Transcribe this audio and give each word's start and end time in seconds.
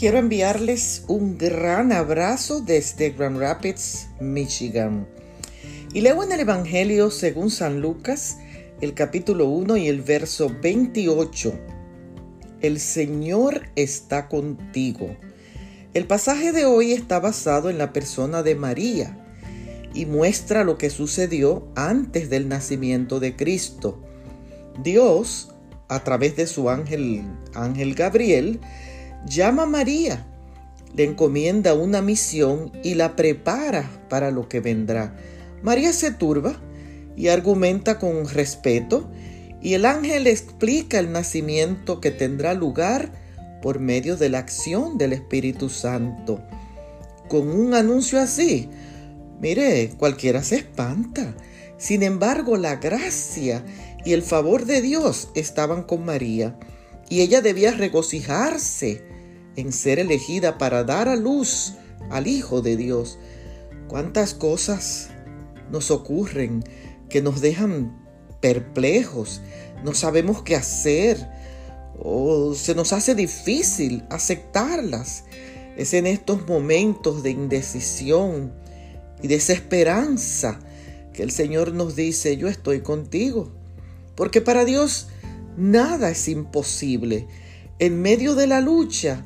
quiero 0.00 0.16
enviarles 0.16 1.04
un 1.08 1.36
gran 1.36 1.92
abrazo 1.92 2.62
desde 2.62 3.10
Grand 3.10 3.38
Rapids, 3.38 4.08
Michigan. 4.18 5.06
Y 5.92 6.00
leo 6.00 6.24
en 6.24 6.32
el 6.32 6.40
Evangelio 6.40 7.10
según 7.10 7.50
San 7.50 7.82
Lucas, 7.82 8.38
el 8.80 8.94
capítulo 8.94 9.44
1 9.50 9.76
y 9.76 9.88
el 9.88 10.00
verso 10.00 10.50
28. 10.62 11.52
El 12.62 12.80
Señor 12.80 13.68
está 13.76 14.26
contigo. 14.30 15.14
El 15.92 16.06
pasaje 16.06 16.52
de 16.52 16.64
hoy 16.64 16.92
está 16.92 17.20
basado 17.20 17.68
en 17.68 17.76
la 17.76 17.92
persona 17.92 18.42
de 18.42 18.54
María 18.54 19.18
y 19.92 20.06
muestra 20.06 20.64
lo 20.64 20.78
que 20.78 20.88
sucedió 20.88 21.68
antes 21.76 22.30
del 22.30 22.48
nacimiento 22.48 23.20
de 23.20 23.36
Cristo. 23.36 24.02
Dios, 24.82 25.50
a 25.88 26.02
través 26.04 26.36
de 26.36 26.46
su 26.46 26.70
ángel, 26.70 27.22
ángel 27.52 27.94
Gabriel, 27.94 28.60
llama 29.26 29.62
a 29.62 29.66
María, 29.66 30.26
le 30.94 31.04
encomienda 31.04 31.74
una 31.74 32.02
misión 32.02 32.72
y 32.82 32.94
la 32.94 33.16
prepara 33.16 33.88
para 34.08 34.30
lo 34.30 34.48
que 34.48 34.60
vendrá. 34.60 35.16
María 35.62 35.92
se 35.92 36.10
turba 36.10 36.54
y 37.16 37.28
argumenta 37.28 37.98
con 37.98 38.28
respeto 38.28 39.10
y 39.62 39.74
el 39.74 39.84
ángel 39.84 40.26
explica 40.26 40.98
el 40.98 41.12
nacimiento 41.12 42.00
que 42.00 42.10
tendrá 42.10 42.54
lugar 42.54 43.12
por 43.62 43.78
medio 43.78 44.16
de 44.16 44.30
la 44.30 44.38
acción 44.38 44.96
del 44.98 45.12
Espíritu 45.12 45.68
Santo. 45.68 46.42
Con 47.28 47.48
un 47.48 47.74
anuncio 47.74 48.18
así, 48.20 48.68
mire, 49.40 49.90
cualquiera 49.96 50.42
se 50.42 50.56
espanta. 50.56 51.34
Sin 51.76 52.02
embargo, 52.02 52.56
la 52.56 52.76
gracia 52.76 53.64
y 54.04 54.12
el 54.12 54.22
favor 54.22 54.64
de 54.64 54.80
Dios 54.80 55.28
estaban 55.34 55.84
con 55.84 56.04
María 56.04 56.58
y 57.08 57.20
ella 57.20 57.40
debía 57.42 57.72
regocijarse 57.72 59.09
en 59.56 59.72
ser 59.72 59.98
elegida 59.98 60.58
para 60.58 60.84
dar 60.84 61.08
a 61.08 61.16
luz 61.16 61.74
al 62.10 62.26
Hijo 62.26 62.62
de 62.62 62.76
Dios. 62.76 63.18
¿Cuántas 63.88 64.34
cosas 64.34 65.10
nos 65.70 65.90
ocurren 65.90 66.64
que 67.08 67.22
nos 67.22 67.40
dejan 67.40 67.96
perplejos? 68.40 69.40
No 69.84 69.94
sabemos 69.94 70.42
qué 70.42 70.56
hacer 70.56 71.28
o 71.98 72.54
se 72.54 72.74
nos 72.74 72.92
hace 72.92 73.14
difícil 73.14 74.04
aceptarlas. 74.10 75.24
Es 75.76 75.94
en 75.94 76.06
estos 76.06 76.46
momentos 76.46 77.22
de 77.22 77.30
indecisión 77.30 78.52
y 79.22 79.28
desesperanza 79.28 80.60
que 81.12 81.22
el 81.22 81.30
Señor 81.30 81.72
nos 81.72 81.96
dice, 81.96 82.36
yo 82.36 82.48
estoy 82.48 82.80
contigo. 82.80 83.52
Porque 84.14 84.40
para 84.40 84.64
Dios 84.64 85.08
nada 85.56 86.10
es 86.10 86.28
imposible. 86.28 87.26
En 87.78 88.00
medio 88.00 88.34
de 88.34 88.46
la 88.46 88.60
lucha, 88.60 89.24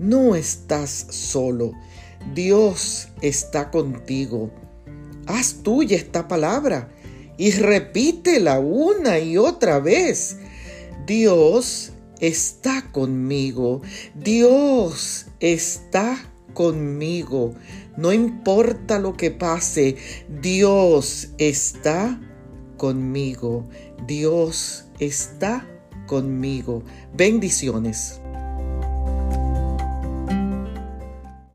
no 0.00 0.34
estás 0.34 1.06
solo. 1.10 1.72
Dios 2.34 3.08
está 3.20 3.70
contigo. 3.70 4.50
Haz 5.26 5.62
tuya 5.62 5.96
esta 5.96 6.26
palabra 6.26 6.90
y 7.36 7.52
repítela 7.52 8.58
una 8.58 9.18
y 9.18 9.36
otra 9.36 9.78
vez. 9.78 10.38
Dios 11.06 11.92
está 12.18 12.90
conmigo. 12.90 13.82
Dios 14.14 15.26
está 15.38 16.16
conmigo. 16.54 17.54
No 17.96 18.12
importa 18.12 18.98
lo 18.98 19.16
que 19.16 19.30
pase, 19.30 19.96
Dios 20.40 21.28
está 21.36 22.18
conmigo. 22.78 23.68
Dios 24.06 24.86
está 24.98 25.66
conmigo. 26.06 26.82
Bendiciones. 27.14 28.20